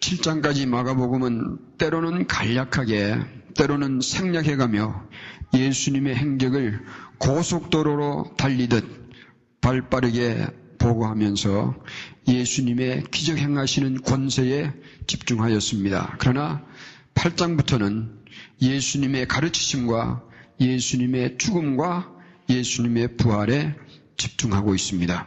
[0.00, 3.18] 7장까지 마가복음은 때로는 간략하게,
[3.56, 5.08] 때로는 생략해가며
[5.54, 6.84] 예수님의 행적을
[7.18, 8.84] 고속도로로 달리듯
[9.60, 10.46] 발빠르게
[10.78, 11.74] 보고하면서
[12.28, 14.72] 예수님의 기적 행하시는 권세에
[15.06, 16.16] 집중하였습니다.
[16.18, 16.64] 그러나
[17.14, 18.10] 8장부터는
[18.60, 20.22] 예수님의 가르치심과
[20.60, 22.12] 예수님의 죽음과
[22.48, 23.74] 예수님의 부활에
[24.16, 25.26] 집중하고 있습니다.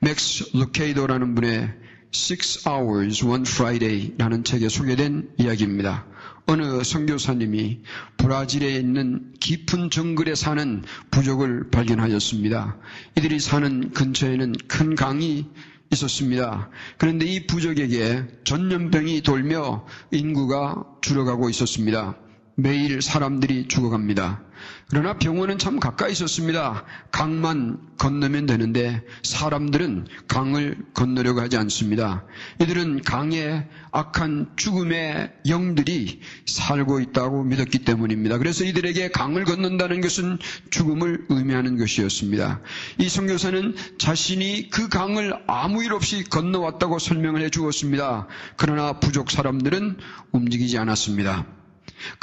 [0.00, 6.06] 맥스 루케이도라는 분의 Six Hours One Friday라는 책에 소개된 이야기입니다.
[6.46, 7.82] 어느 선교사님이
[8.16, 12.78] 브라질에 있는 깊은 정글에 사는 부족을 발견하였습니다.
[13.16, 15.46] 이들이 사는 근처에는 큰 강이
[15.90, 16.70] 있었습니다.
[16.96, 22.16] 그런데 이 부족에게 전염병이 돌며 인구가 줄어가고 있었습니다.
[22.60, 24.42] 매일 사람들이 죽어갑니다.
[24.90, 26.84] 그러나 병원은 참 가까이 있었습니다.
[27.12, 32.24] 강만 건너면 되는데 사람들은 강을 건너려고 하지 않습니다.
[32.60, 38.38] 이들은 강에 악한 죽음의 영들이 살고 있다고 믿었기 때문입니다.
[38.38, 40.38] 그래서 이들에게 강을 건넌다는 것은
[40.70, 42.60] 죽음을 의미하는 것이었습니다.
[42.98, 48.26] 이 선교사는 자신이 그 강을 아무 일 없이 건너왔다고 설명을 해 주었습니다.
[48.56, 49.98] 그러나 부족 사람들은
[50.32, 51.57] 움직이지 않았습니다.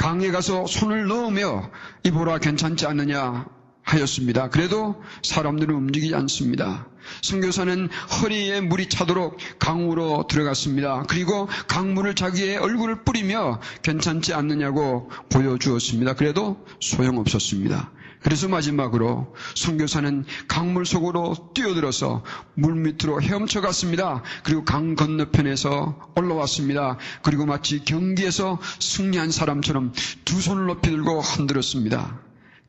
[0.06, 1.72] 강에 가서 손을 넣으며
[2.03, 3.48] 이보라 괜찮지 않느냐
[3.81, 4.52] 하였습니다.
[4.52, 6.88] 그래도 사람들은 움직이지 않습니다.
[7.23, 7.89] 선교사는
[8.22, 11.06] 허리에 물이 차도록 강으로 들어갔습니다.
[11.09, 16.14] 그리고 강물을 자기의 얼굴을 뿌리며 괜찮지 않느냐고 보여주었습니다.
[16.14, 17.90] 그래도 소용없었습니다.
[18.26, 22.23] 그래서 마지막으로 선교사는 강물 속으로 뛰어들어서
[22.56, 24.23] 물 밑으로 헤엄쳐 갔습니다.
[24.44, 26.98] 그리고 강 건너편에서 올라왔습니다.
[27.22, 29.94] 그리고 마치 경기에서 승리한 사람처럼
[30.26, 32.20] 두 손을 높이 들고 흔들었습니다.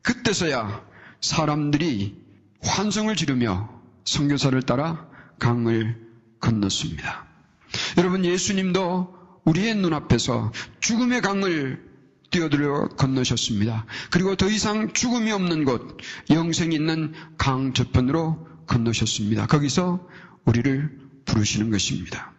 [0.03, 0.85] 그때서야
[1.21, 2.21] 사람들이
[2.61, 3.67] 환성을 지르며
[4.05, 5.07] 선교사를 따라
[5.39, 5.99] 강을
[6.39, 7.25] 건넜습니다.
[7.97, 11.87] 여러분 예수님도 우리의 눈앞에서 죽음의 강을
[12.29, 13.85] 뛰어들어 건너셨습니다.
[14.11, 15.97] 그리고 더 이상 죽음이 없는 곳,
[16.29, 19.47] 영생이 있는 강 저편으로 건너셨습니다.
[19.47, 20.05] 거기서
[20.45, 22.33] 우리를 부르시는 것입니다.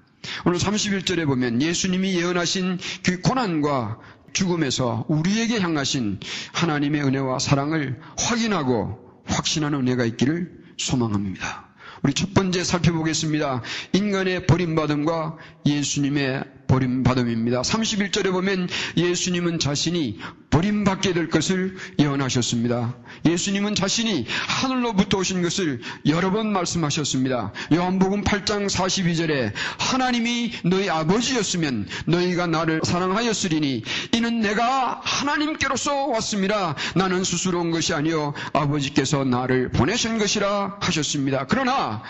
[0.44, 3.98] 오늘 31절에 보면 예수님이 예언하신 그 고난과
[4.32, 6.20] 죽음에서 우리에게 향하신
[6.52, 11.68] 하나님의 은혜와 사랑을 확인하고 확신하는 은혜가 있기를 소망합니다.
[12.02, 13.62] 우리 첫 번째 살펴보겠습니다.
[13.92, 15.36] 인간의 버림받음과
[15.66, 17.62] 예수님의 버림받음입니다.
[17.62, 20.18] 31절에 보면 예수님은 자신이
[20.50, 22.96] 버림받게 될 것을 예언하셨습니다.
[23.26, 27.52] 예수님은 자신이 하늘로부터 오신 것을 여러 번 말씀하셨습니다.
[27.72, 33.82] 요한복음 8장 42절에 하나님이 너희 아버지였으면 너희가 나를 사랑하였으리니
[34.14, 36.76] 이는 내가 하나님께로서 왔습니다.
[36.94, 41.46] 나는 스스로 온 것이 아니요 아버지께서 나를 보내신 것이라 하셨습니다.
[41.48, 42.02] 그러나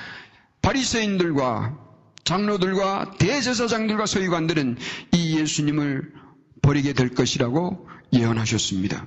[0.62, 1.88] 바리새인들과
[2.24, 4.76] 장로들과 대제사장들과 서기관들은
[5.12, 6.12] 이 예수님을
[6.62, 9.06] 버리게 될 것이라고 예언하셨습니다.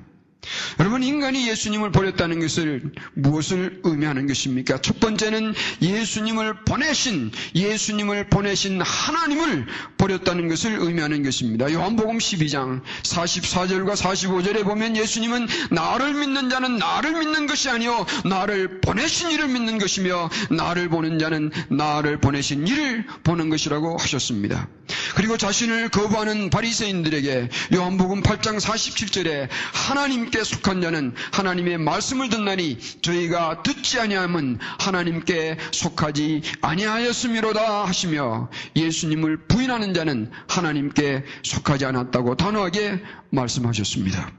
[0.79, 2.81] 여러분, 인간이 예수님을 버렸다는 것을
[3.13, 4.81] 무엇을 의미하는 것입니까?
[4.81, 11.71] 첫 번째는 예수님을 보내신, 예수님을 보내신 하나님을 버렸다는 것을 의미하는 것입니다.
[11.71, 19.29] 요한복음 12장 44절과 45절에 보면 예수님은 나를 믿는 자는 나를 믿는 것이 아니요 나를 보내신
[19.31, 24.67] 이를 믿는 것이며 나를 보는 자는 나를 보내신 이를 보는 것이라고 하셨습니다.
[25.15, 33.63] 그리고 자신을 거부하는 바리새인들에게 요한복음 8장 47절에 하나님 께 속한 자는 하나님의 말씀을 듣나니 저희가
[33.63, 44.31] 듣지 아니함은 하나님께 속하지 아니하였음이로다 하시며 예수님을 부인하는 자는 하나님께 속하지 않았다고 단호하게 말씀하셨습니다.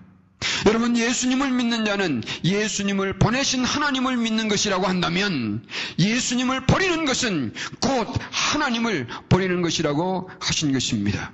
[0.67, 5.65] 여러분, 예수님을 믿는 자는 예수님을 보내신 하나님을 믿는 것이라고 한다면
[5.99, 11.33] 예수님을 버리는 것은 곧 하나님을 버리는 것이라고 하신 것입니다.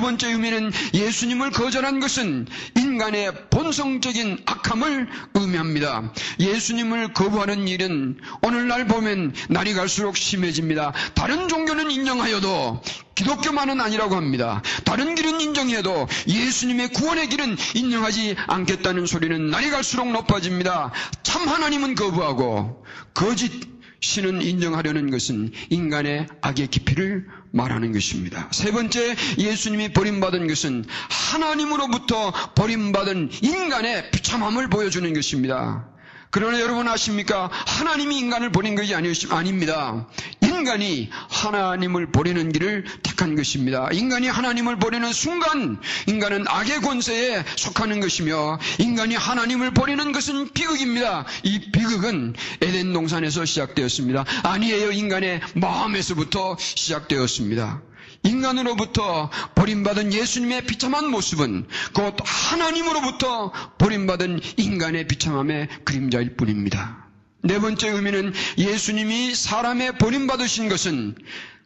[0.00, 6.14] 두 번째 의미는 예수님을 거절한 것은 인간의 본성적인 악함을 의미합니다.
[6.38, 10.94] 예수님을 거부하는 일은 오늘날 보면 날이 갈수록 심해집니다.
[11.14, 12.82] 다른 종교는 인정하여도
[13.14, 14.62] 기독교만은 아니라고 합니다.
[14.86, 20.92] 다른 길은 인정해도 예수님의 구원의 길은 인정하지 않겠다는 소리는 날이 갈수록 높아집니다.
[21.22, 23.52] 참 하나님은 거부하고 거짓
[24.00, 28.48] 신은 인정하려는 것은 인간의 악의 깊이를 말하는 것입니다.
[28.52, 35.86] 세 번째, 예수님이 버림받은 것은 하나님으로부터 버림받은 인간의 비참함을 보여주는 것입니다.
[36.32, 37.50] 그러나 여러분 아십니까?
[37.52, 40.06] 하나님이 인간을 버린 것이 아니, 아닙니다.
[40.50, 43.88] 인간이 하나님을 버리는 길을 택한 것입니다.
[43.92, 51.24] 인간이 하나님을 버리는 순간 인간은 악의 권세에 속하는 것이며 인간이 하나님을 버리는 것은 비극입니다.
[51.44, 54.24] 이 비극은 에덴 동산에서 시작되었습니다.
[54.42, 54.90] 아니에요.
[54.90, 57.82] 인간의 마음에서부터 시작되었습니다.
[58.22, 67.09] 인간으로부터 버림받은 예수님의 비참한 모습은 곧 하나님으로부터 버림받은 인간의 비참함의 그림자일 뿐입니다.
[67.42, 71.14] 네 번째 의미는 예수님이 사람의 버림받으신 것은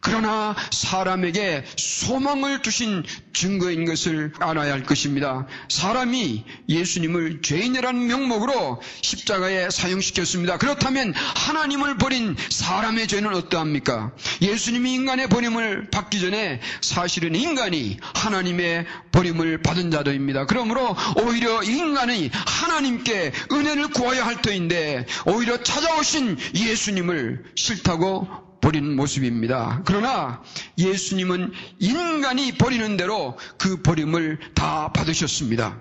[0.05, 5.47] 그러나 사람에게 소망을 주신 증거인 것을 알아야 할 것입니다.
[5.71, 10.59] 사람이 예수님을 죄인이라는 명목으로 십자가에 사용시켰습니다.
[10.59, 14.12] 그렇다면 하나님을 버린 사람의 죄는 어떠합니까?
[14.43, 20.45] 예수님이 인간의 버림을 받기 전에 사실은 인간이 하나님의 버림을 받은 자도입니다.
[20.45, 29.82] 그러므로 오히려 인간이 하나님께 은혜를 구해야 할 터인데 오히려 찾아오신 예수님을 싫다고 버리는 모습입니다.
[29.84, 30.43] 그러나
[30.78, 35.78] 예수님은 인간이 버리는 대로 그 버림을 다 받으셨습니다.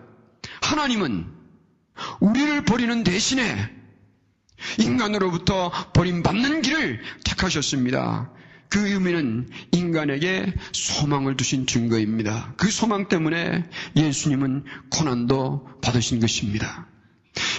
[0.61, 1.25] 하나님은
[2.19, 3.69] 우리를 버리는 대신에
[4.79, 8.29] 인간으로부터 버림받는 길을 택하셨습니다.
[8.67, 12.53] 그 의미는 인간에게 소망을 두신 증거입니다.
[12.57, 13.63] 그 소망 때문에
[13.95, 16.85] 예수님은 고난도 받으신 것입니다.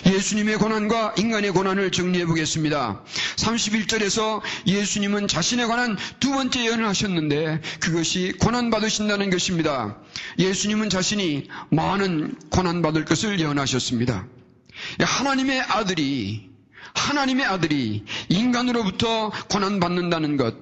[0.06, 3.02] 예수님의 고난과 인간의 고난을 정리해 보겠습니다.
[3.36, 9.96] 31절에서 예수님은 자신에 관한 두 번째 예언을 하셨는데 그것이 고난받으신다는 것입니다.
[10.38, 14.26] 예수님은 자신이 많은 고난받을 것을 예언하셨습니다.
[15.00, 16.50] 하나님의 아들이
[16.94, 20.54] 하나님의 아들이 인간으로부터 고난받는다는 것,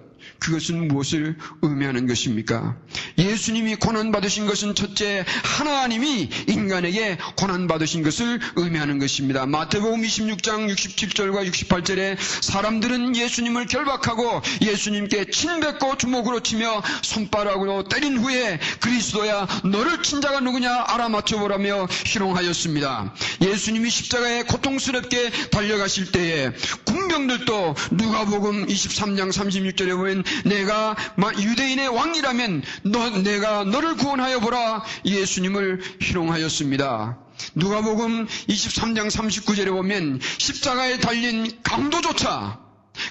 [0.42, 2.76] 그것은 무엇을 의미하는 것입니까?
[3.16, 9.46] 예수님이 고난받으신 것은 첫째 하나님이 인간에게 고난받으신 것을 의미하는 것입니다.
[9.46, 19.46] 마태복음 26장 67절과 68절에 사람들은 예수님을 결박하고 예수님께 침뱉고 주먹으로 치며 손바닥으로 때린 후에 그리스도야
[19.64, 23.14] 너를 친 자가 누구냐 알아맞혀보라며 희롱하였습니다.
[23.42, 26.50] 예수님이 십자가에 고통스럽게 달려가실 때에
[26.84, 30.96] 군병들도 누가복음 23장 36절에 보면 내가
[31.38, 37.18] 유대인의 왕이라면 너, 내가 너를 구원하여 보라 예수님을 희롱하였습니다.
[37.54, 42.60] 누가복음 23장 39절에 보면 십자가에 달린 강도조차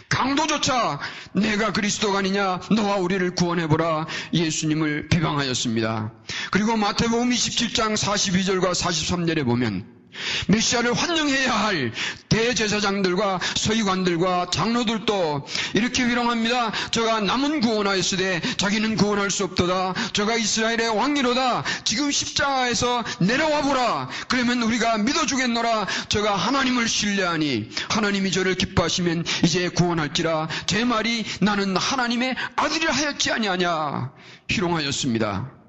[0.09, 0.99] 강도조차
[1.33, 6.13] 내가 그리스도가 아니냐 너와 우리를 구원해보라 예수님을 비방하였습니다.
[6.51, 10.00] 그리고 마태복음 27장 42절과 43절에 보면
[10.47, 11.91] 메시아를 환영해야 할
[12.29, 16.71] 대제사장들과 서기관들과 장로들도 이렇게 위롱합니다.
[16.91, 19.93] 저가 남은 구원하였으되 자기는 구원할 수 없도다.
[20.13, 21.63] 저가 이스라엘의 왕이로다.
[21.83, 24.09] 지금 십자가에서 내려와 보라.
[24.27, 25.87] 그러면 우리가 믿어주겠노라.
[26.09, 30.47] 저가 하나님을 신뢰하니 하나님이 저를 기뻐하시면 이제 구원할지라.
[30.65, 34.11] 제 말이 나는 하나님의 아들이라 하였지 아니하냐.
[34.49, 35.60] 희롱하였습니다.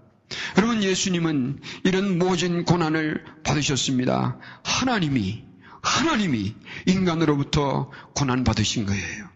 [0.56, 4.38] 여러분 예수님은 이런 모진 고난을 받으셨습니다.
[4.64, 5.44] 하나님이
[5.82, 6.54] 하나님이
[6.86, 9.28] 인간으로부터 고난 받으신 거예요.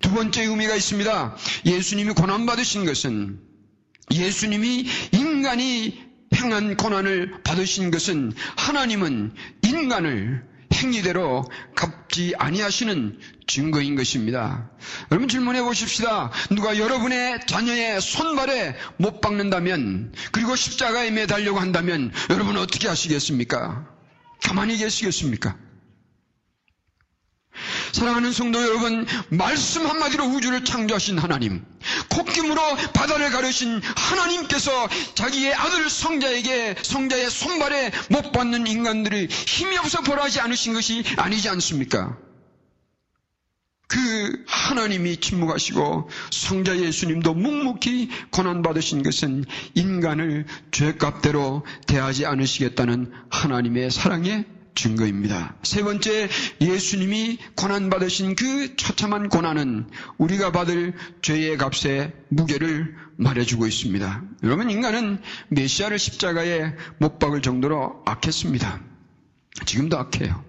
[0.00, 1.36] 두 번째 의미가 있습니다.
[1.66, 3.40] 예수님이 고난 받으신 것은
[4.12, 5.98] 예수님이 인간이
[6.34, 11.44] 행한 고난을 받으신 것은 하나님은 인간을 행위대로
[11.74, 14.70] 갚지 아니하시는 증거인 것입니다.
[15.10, 16.30] 여러분 질문해 보십시다.
[16.50, 23.86] 누가 여러분의 자녀의 손발에 못 박는다면 그리고 십자가에 매달려고 한다면 여러분 어떻게 하시겠습니까?
[24.42, 25.56] 가만히 계시겠습니까?
[27.94, 31.64] 사랑하는 성도 여러분, 말씀 한마디로 우주를 창조하신 하나님,
[32.08, 32.60] 콧김으로
[32.92, 40.74] 바다를 가르신 하나님께서 자기의 아들 성자에게 성자의 손발에 못 받는 인간들이 힘이 없어 벌하지 않으신
[40.74, 42.18] 것이 아니지 않습니까?
[43.86, 55.56] 그 하나님이 침묵하시고 성자 예수님도 묵묵히 고난받으신 것은 인간을 죄값대로 대하지 않으시겠다는 하나님의 사랑의 증거입니다.
[55.62, 56.28] 세 번째,
[56.60, 59.88] 예수님이 고난받으신 그 처참한 고난은
[60.18, 64.24] 우리가 받을 죄의 값의 무게를 말해주고 있습니다.
[64.42, 68.82] 여러분, 인간은 메시아를 십자가에 못 박을 정도로 악했습니다.
[69.66, 70.44] 지금도 악해요.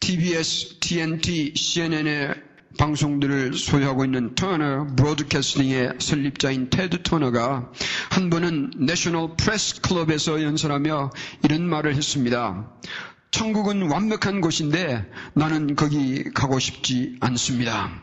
[0.00, 2.34] TBS, TNT, CNN의
[2.78, 7.70] 방송들을 소유하고 있는 Turner Broadcasting의 설립자인 테드 터너가
[8.10, 11.10] 한 번은 National Press Club에서 연설하며
[11.44, 12.68] 이런 말을 했습니다.
[13.30, 15.04] 천국은 완벽한 곳인데
[15.34, 18.02] 나는 거기 가고 싶지 않습니다.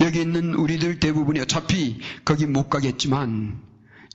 [0.00, 3.60] 여기 있는 우리들 대부분이 어차피 거기 못 가겠지만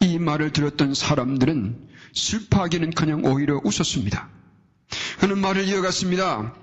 [0.01, 4.29] 이 말을 들었던 사람들은 슬퍼하기는 그냥 오히려 웃었습니다.
[5.19, 6.53] 그는 말을 이어갔습니다.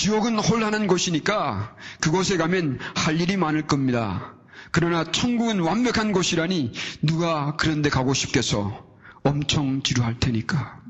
[0.00, 4.34] 지옥은 혼란한 곳이니까 그곳에 가면 할 일이 많을 겁니다.
[4.70, 8.82] 그러나 천국은 완벽한 곳이라니 누가 그런 데 가고 싶겠어?
[9.24, 10.80] 엄청 지루할 테니까.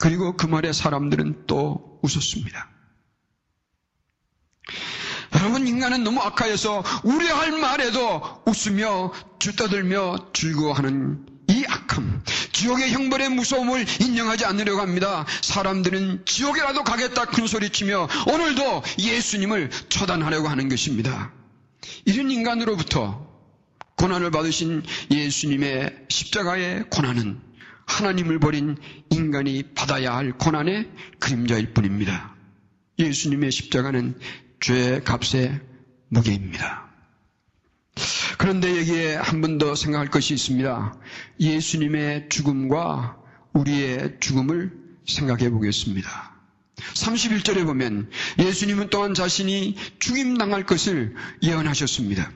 [0.00, 2.70] 그리고 그 말에 사람들은 또 웃었습니다.
[5.36, 14.44] 여러분 인간은 너무 악하여서 우려할 말에도 웃으며 주떠들며 즐거워하는 이 악함, 지옥의 형벌의 무서움을 인정하지
[14.46, 15.26] 않으려고 합니다.
[15.42, 21.32] 사람들은 지옥에라도 가겠다 큰 소리치며 오늘도 예수님을 처단하려고 하는 것입니다.
[22.06, 23.28] 이런 인간으로부터
[23.96, 27.40] 고난을 받으신 예수님의 십자가의 고난은
[27.86, 28.76] 하나님을 버린
[29.10, 32.34] 인간이 받아야 할 고난의 그림자일 뿐입니다.
[32.98, 34.18] 예수님의 십자가는
[34.60, 35.60] 죄의 값의
[36.08, 36.83] 무게입니다.
[38.44, 40.94] 그런데 여기에 한 번 더 생각할 것이 있습니다.
[41.40, 43.16] 예수님의 죽음과
[43.54, 44.70] 우리의 죽음을
[45.08, 46.34] 생각해 보겠습니다.
[46.76, 52.30] 31절에 보면 예수님은 또한 자신이 죽임당할 것을 예언하셨습니다.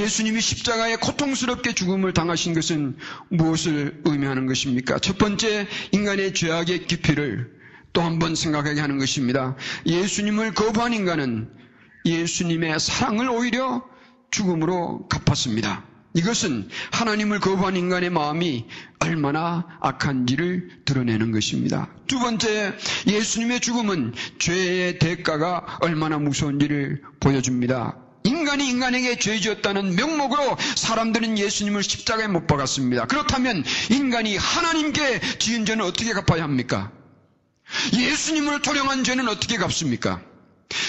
[0.00, 2.96] 예수님이 십자가에 고통스럽게 죽음을 당하신 것은
[3.28, 4.98] 무엇을 의미하는 것입니까?
[4.98, 7.52] 첫 번째, 인간의 죄악의 깊이를
[7.92, 9.56] 또 한 번 생각하게 하는 것입니다.
[9.84, 11.50] 예수님을 거부한 인간은
[12.06, 13.84] 예수님의 사랑을 오히려
[14.34, 15.84] 죽음으로 갚았습니다.
[16.14, 18.66] 이것은 하나님을 거부한 인간의 마음이
[19.00, 21.88] 얼마나 악한지를 드러내는 것입니다.
[22.06, 22.74] 두 번째,
[23.06, 27.96] 예수님의 죽음은 죄의 대가가 얼마나 무서운지를 보여줍니다.
[28.24, 33.06] 인간이 인간에게 죄 지었다는 명목으로 사람들은 예수님을 십자가에 못 박았습니다.
[33.06, 36.90] 그렇다면 인간이 하나님께 지은 죄는 어떻게 갚아야 합니까?
[37.92, 40.22] 예수님을 토령한 죄는 어떻게 갚습니까?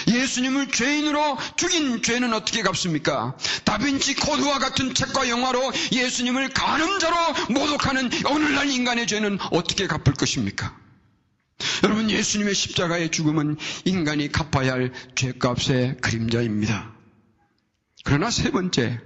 [0.07, 3.37] 예수님을 죄인으로 죽인 죄는 어떻게 갚습니까?
[3.63, 7.15] 다빈치 코드와 같은 책과 영화로 예수님을 간음자로
[7.49, 10.77] 모독하는 오늘날 인간의 죄는 어떻게 갚을 것입니까?
[11.83, 16.93] 여러분, 예수님의 십자가의 죽음은 인간이 갚아야 할 죄값의 그림자입니다.
[18.03, 18.99] 그러나 세 번째,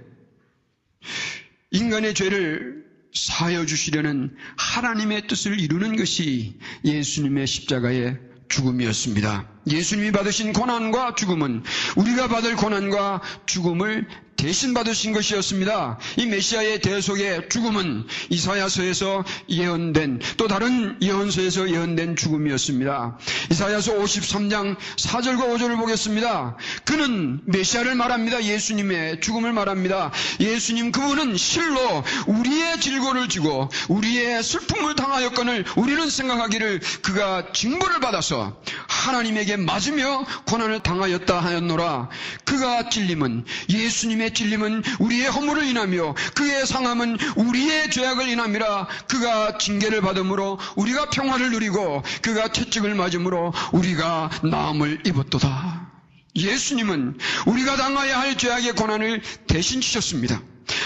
[1.70, 2.84] 인간의 죄를
[3.14, 9.48] 사여 주시려는 하나님의 뜻을 이루는 것이 예수님의 십자가의 죽음이었습니다.
[9.68, 11.62] 예수님이 받으신 고난과 죽음은
[11.96, 14.06] 우리가 받을 고난과 죽음을
[14.40, 15.98] 대신 받으신 것이었습니다.
[16.16, 23.18] 이 메시아의 대속의 죽음은 이사야서에서 예언된 또 다른 예언서에서 예언된 죽음이었습니다.
[23.50, 26.56] 이사야서 53장 4절과 5절을 보겠습니다.
[26.86, 28.42] 그는 메시아를 말합니다.
[28.42, 30.10] 예수님의 죽음을 말합니다.
[30.40, 39.58] 예수님 그분은 실로 우리의 질고를 지고 우리의 슬픔을 당하였거늘 우리는 생각하기를 그가 징벌을 받아서 하나님에게
[39.58, 42.08] 맞으며 고난을 당하였다 하였노라.
[42.46, 50.58] 그가 찔림은 예수님의 찔림은 우리의 허물을 인하며 그의 상함은 우리의 죄악을 인함이라 그가 징계를 받음으로
[50.76, 55.90] 우리가 평화를 누리고 그가 채찍을 맞음으로 우리가 나음을 입었도다.
[56.36, 60.40] 예수님은 우리가 당해야 할 죄악의 고난을 대신 지셨습니다.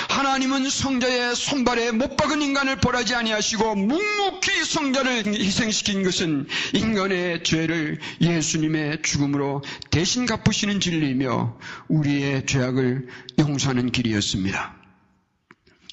[0.08, 9.02] 하나님은 성자의 손발에 못 박은 인간을 벌하지 아니하시고 묵묵히 성자를 희생시킨 것은 인간의 죄를 예수님의
[9.02, 14.84] 죽음으로 대신 갚으시는 진리이며 우리의 죄악을 용서하는 길이었습니다.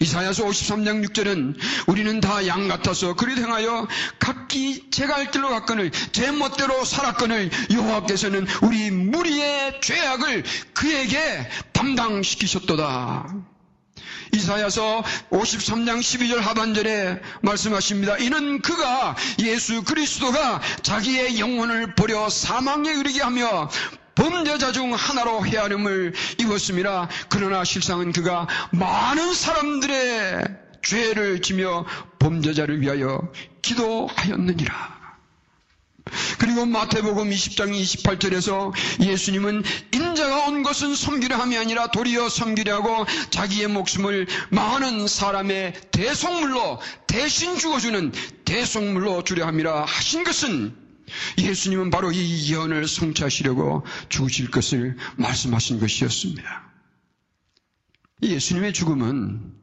[0.01, 1.55] 이사야서 53장 6절은
[1.87, 8.89] 우리는 다 양 같아서 그리 행하여 각기 할 길로 갔거늘 제 멋대로 살았거늘 여호와께서는 우리
[8.89, 10.43] 무리의 죄악을
[10.73, 13.35] 그에게 담당시키셨도다.
[14.33, 18.17] 이사야서 53장 12절 하반절에 말씀하십니다.
[18.17, 23.69] 이는 그가 예수 그리스도가 자기의 영혼을 버려 사망에 이르게 하며
[24.15, 27.09] 범죄자 중 하나로 헤아림을 입었습니다.
[27.29, 30.43] 그러나 실상은 그가 많은 사람들의
[30.83, 31.85] 죄를 지며
[32.19, 35.00] 범죄자를 위하여 기도하였느니라.
[36.37, 39.63] 그리고 마태복음 20장 28절에서 예수님은
[39.93, 47.57] 인자가 온 것은 섬기려 함이 아니라 도리어 섬기려 하고 자기의 목숨을 많은 사람의 대속물로 대신
[47.57, 48.11] 죽어주는
[48.45, 50.75] 대속물로 주려 함이라 하신 것은
[51.37, 56.71] 예수님은 바로 이 예언을 성취하시려고 죽으실 것을 말씀하신 것이었습니다.
[58.23, 59.60] 예수님의 죽음은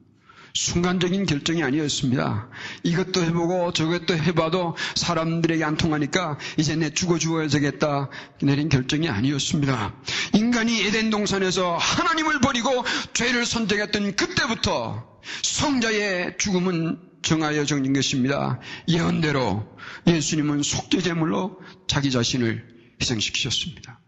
[0.55, 2.49] 순간적인 결정이 아니었습니다.
[2.83, 8.11] 이것도 해보고 저것도 해봐도 사람들에게 안 통하니까 이제 내 죽어 죽어야 되겠다
[8.43, 9.95] 내린 결정이 아니었습니다.
[10.35, 18.61] 인간이 에덴 동산에서 하나님을 버리고 죄를 선택했던 그때부터 성자의 죽음은 정하여 정진 것입니다.
[18.89, 19.67] 예언대로
[20.07, 24.01] 예수님은 속죄제물로 자기 자신을 희생시키셨습니다.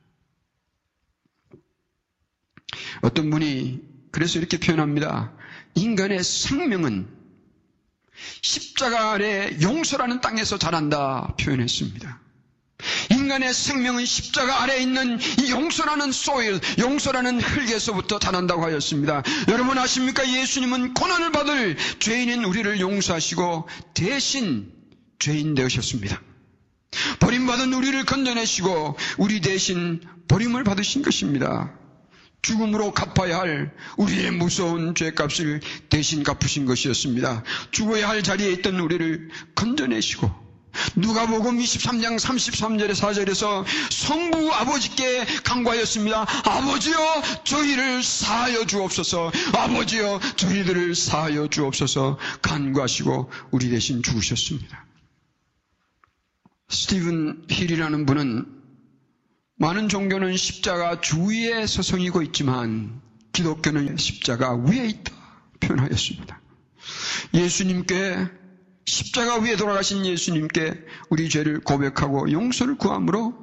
[3.03, 3.81] 어떤 분이
[4.13, 5.33] 그래서 이렇게 표현합니다.
[5.75, 7.09] 인간의 생명은
[8.43, 12.21] 십자가 아래 용서라는 땅에서 자란다 표현했습니다.
[13.11, 19.23] 인간의 생명은 십자가 아래 있는 이 용서라는 소일, 용서라는 흙에서부터 자란다고 하였습니다.
[19.49, 20.27] 여러분 아십니까?
[20.27, 24.73] 예수님은 고난을 받을 죄인인 우리를 용서하시고 대신
[25.19, 26.21] 죄인 되으셨습니다.
[27.21, 31.73] 버림받은 우리를 건져내시고 우리 대신 버림을 받으신 것입니다.
[32.43, 37.45] 죽음으로 갚아야 할 우리의 무서운 죄값을 대신 갚으신 것이었습니다.
[37.71, 40.51] 죽어야 할 자리에 있던 우리를 건져내시고
[40.97, 46.27] 누가복음 23장 33절의 4절에서 성부 아버지께 간과하였습니다.
[46.49, 49.33] 아버지여 저희를 사하여 주옵소서.
[49.53, 52.19] 아버지여 저희들을 사하여 주옵소서.
[52.43, 54.87] 간과하시고 우리 대신 죽으셨습니다.
[56.69, 58.60] 스티븐 힐이라는 분은
[59.61, 63.03] 많은 종교는 십자가 주위에 서성이고 있지만
[63.35, 65.13] 기독교는 십자가 위에 있다
[65.61, 66.41] 표현하였습니다.
[67.35, 68.27] 예수님께
[68.87, 70.73] 십자가 위에 돌아가신 예수님께
[71.11, 73.35] 우리 죄를 고백하고 용서를 구함으로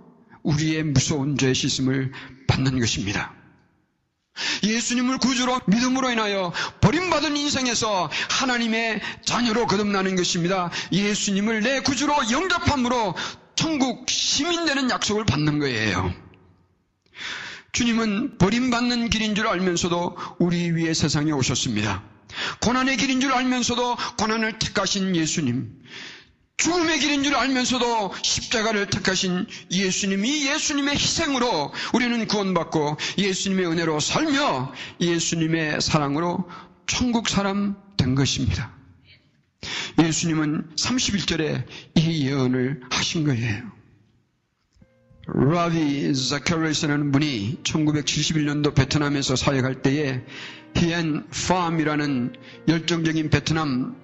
[0.41, 2.11] 우리의 무서운 죄 씻음을
[2.47, 3.35] 받는 것입니다.
[4.63, 10.71] 예수님을 구주로 믿음으로 인하여 버림받은 인생에서 하나님의 자녀로 거듭나는 것입니다.
[10.91, 13.13] 예수님을 내 구주로 영접함으로
[13.57, 16.13] 천국 시민 되는 약속을 받는 거예요.
[17.73, 22.03] 주님은 버림받는 길인 줄 알면서도 우리 위에 세상에 오셨습니다.
[22.61, 25.69] 고난의 길인 줄 알면서도 고난을 택하신 예수님.
[26.57, 34.71] 죽음의 길인 줄 알면서도 십자가를 택하신 예수님이 예수님의 희생으로 우리는 구원받고 예수님의 은혜로 살며
[35.01, 36.47] 예수님의 사랑으로
[36.87, 38.76] 천국 사람 된 것입니다.
[39.99, 43.77] 예수님은 31절에 이 예언을 하신 거예요.
[45.27, 50.23] 라비 자카레스라는 분이 1971년도 베트남에서 사역할 때에
[50.75, 52.33] 히엔 팜이라는
[52.67, 53.95] 열정적인 베트남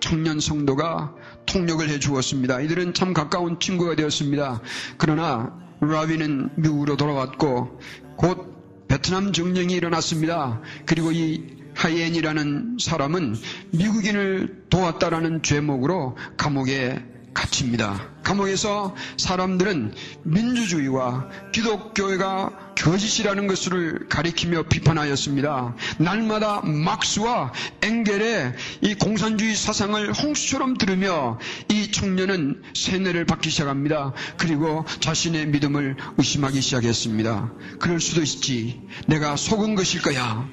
[0.00, 1.14] 청년 성도가
[1.46, 2.60] 통역을 해 주었습니다.
[2.62, 4.62] 이들은 참 가까운 친구가 되었습니다.
[4.96, 7.80] 그러나 라비는 미국으로 돌아왔고
[8.16, 10.60] 곧 베트남 정령이 일어났습니다.
[10.86, 13.36] 그리고 이 하이엔이라는 사람은
[13.70, 17.02] 미국인을 도왔다라는 죄목으로 감옥에
[17.34, 18.08] 갇힙니다.
[18.22, 25.76] 감옥에서 사람들은 민주주의와 기독교회가 거짓이라는 것을 가리키며 비판하였습니다.
[25.98, 27.52] 날마다 막스와
[27.82, 31.38] 엥겔의 이 공산주의 사상을 홍수처럼 들으며
[31.68, 34.12] 이 청년은 세뇌를 받기 시작합니다.
[34.36, 37.52] 그리고 자신의 믿음을 의심하기 시작했습니다.
[37.78, 38.80] 그럴 수도 있지.
[39.06, 40.48] 내가 속은 것일 거야.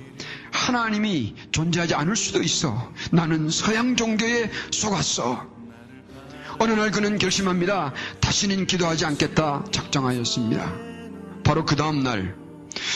[0.51, 2.91] 하나님이 존재하지 않을 수도 있어.
[3.11, 5.47] 나는 서양 종교에 속았어.
[6.59, 7.93] 어느 날 그는 결심합니다.
[8.19, 10.73] 다시는 기도하지 않겠다 작정하였습니다.
[11.43, 12.35] 바로 그 다음날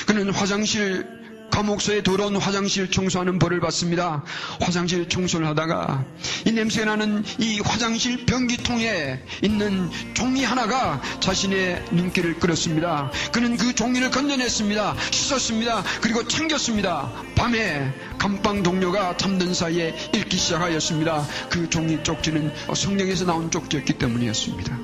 [0.06, 1.08] 그는 화장실
[1.54, 4.24] 감옥소에 들어온 화장실 청소하는 벌을 받습니다.
[4.60, 6.04] 화장실 청소를 하다가
[6.48, 13.12] 이 냄새 나는 이 화장실 변기통에 있는 종이 하나가 자신의 눈길을 끌었습니다.
[13.32, 14.96] 그는 그 종이를 건져냈습니다.
[15.12, 15.84] 씻었습니다.
[16.02, 17.12] 그리고 챙겼습니다.
[17.36, 21.24] 밤에 감방 동료가 잠든 사이에 읽기 시작하였습니다.
[21.52, 24.76] 그 종이 쪽지는 성경에서 나온 쪽지였기 때문이었습니다.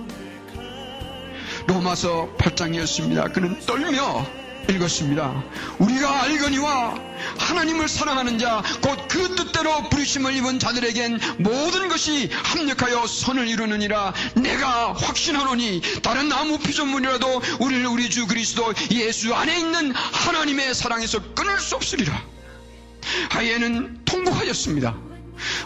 [1.65, 3.34] 로마서 8장이었습니다.
[3.34, 4.38] 그는 떨며
[4.69, 5.43] 읽었습니다.
[5.79, 6.95] 우리가 알거니와
[7.38, 14.93] 하나님을 사랑하는 자, 곧 그 뜻대로 부르심을 입은 자들에겐 모든 것이 합력하여 선을 이루느니라 내가
[14.93, 21.75] 확신하노니 다른 아무 피조물이라도 우리를 우리 주 그리스도 예수 안에 있는 하나님의 사랑에서 끊을 수
[21.75, 22.21] 없으리라.
[23.32, 25.09] 하예는 통곡하였습니다.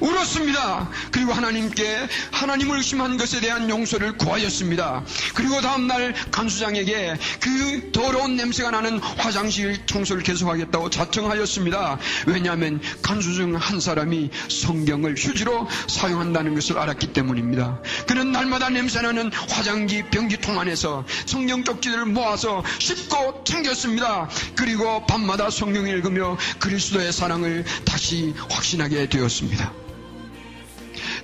[0.02, 0.90] 울었습니다.
[1.12, 5.04] 그리고 하나님께 하나님을 의심한 것에 대한 용서를 구하였습니다.
[5.36, 11.98] 그리고 다음날 간수장에게 그 더러운 냄새가 나는 화장실 청소를 계속하겠다고 자청하였습니다.
[12.28, 17.82] 왜냐하면 간수 중 한 사람이 성경을 휴지로 사용한다는 것을 알았기 때문입니다.
[18.08, 24.30] 그는 날마다 냄새나는 화장기 변기통 안에서 성경 쪽지를 모아서 씻고 챙겼습니다.
[24.56, 29.63] 그리고 밤마다 성경 읽으며 그리스도의 사랑을 다시 확신하게 되었습니다.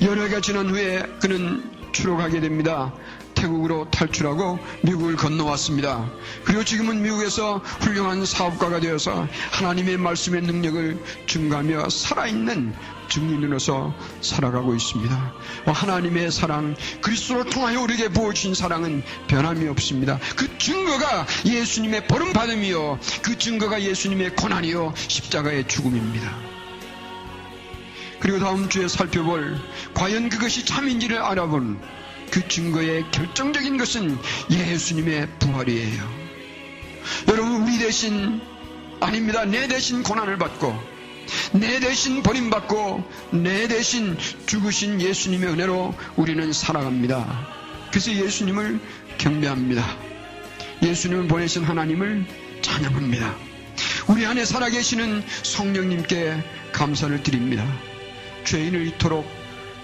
[0.02, 2.94] 해가 지난 후에 그는 추록하게 됩니다.
[3.40, 6.10] 태국으로 탈출하고 미국을 건너왔습니다.
[6.44, 12.74] 그리고 지금은 미국에서 훌륭한 사업가가 되어서 하나님의 말씀의 능력을 증가하며 살아있는
[13.10, 15.34] 증인으로서 살아가고 있습니다.
[15.66, 20.20] 하나님의 사랑, 그리스도를 통하여 우리에게 부어주신 사랑은 변함이 없습니다.
[20.36, 23.00] 그 증거가 예수님의 버림받음이요.
[23.24, 24.94] 그 증거가 예수님의 고난이요.
[24.96, 26.49] 십자가의 죽음입니다.
[28.20, 29.58] 그리고 다음 주에 살펴볼
[29.94, 31.80] 과연 그것이 참인지를 알아본
[32.32, 34.18] 그 증거의 결정적인 것은
[34.52, 36.30] 예수님의 부활이에요.
[37.28, 38.42] 여러분, 우리 대신,
[39.00, 39.46] 아닙니다.
[39.46, 40.78] 내 대신 고난을 받고,
[41.54, 47.48] 내 대신 버림받고, 내 대신 죽으신 예수님의 은혜로 우리는 살아갑니다.
[47.90, 48.80] 그래서 예수님을
[49.18, 49.98] 경배합니다.
[50.84, 52.26] 예수님을 보내신 하나님을
[52.62, 53.36] 찬양합니다.
[54.08, 57.66] 우리 안에 살아계시는 성령님께 감사를 드립니다.
[58.50, 59.30] 죄인을 이토록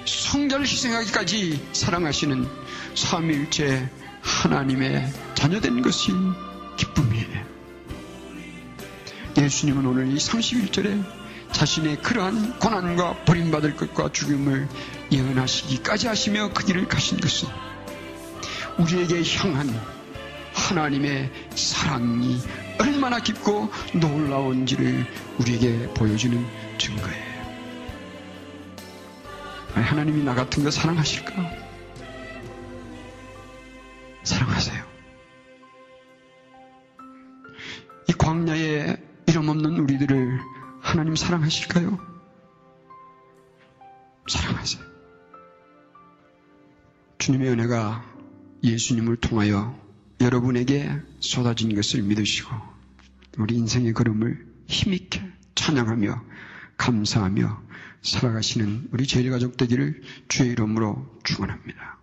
[0.06, 2.48] 성자를 희생하기까지 사랑하시는
[2.96, 3.88] 삼위일체
[4.22, 6.12] 하나님의 자녀된 것이
[6.76, 7.46] 기쁨이에요.
[9.38, 11.06] 예수님은 오늘 이 31절에
[11.52, 14.68] 자신의 그러한 고난과 버림받을 것과 죽음을
[15.12, 17.48] 예언하시기까지 하시며 그 길을 가신 것은
[18.80, 19.70] 우리에게 향한
[20.56, 22.42] 하나님의 사랑이
[22.80, 25.06] 얼마나 깊고 놀라운지를
[25.38, 26.44] 우리에게 보여주는
[26.80, 27.35] 증거예요.
[29.82, 31.34] 하나님이 나 같은 거 사랑하실까?
[34.24, 34.84] 사랑하세요.
[38.08, 40.40] 이 광야에 이름 없는 우리들을
[40.82, 42.00] 하나님 사랑하실까요?
[44.28, 44.84] 사랑하세요.
[47.18, 48.06] 주님의 은혜가
[48.64, 49.80] 예수님을 통하여
[50.22, 52.50] 여러분에게 쏟아진 것을 믿으시고
[53.38, 55.22] 우리 인생의 걸음을 힘있게
[55.56, 56.24] 찬양하며
[56.78, 57.65] 감사하며
[58.06, 62.00] 살아가시는 우리 제일 가족 되기를 주의 이름으로 축원합니다.